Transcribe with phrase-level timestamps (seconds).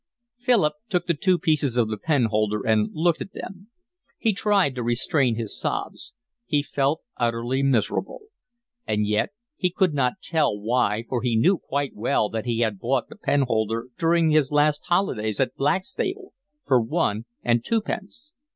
[0.39, 3.69] Philip took the two pieces of the pen holder and looked at them.
[4.17, 6.13] He tried to restrain his sobs.
[6.47, 8.21] He felt utterly miserable.
[8.87, 12.79] And yet he could not tell why, for he knew quite well that he had
[12.79, 16.33] bought the pen holder during his last holidays at Blackstable
[16.63, 18.31] for one and twopence.